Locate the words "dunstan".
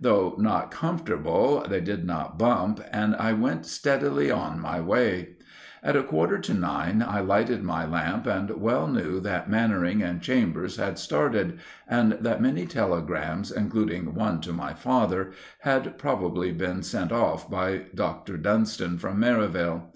18.36-18.98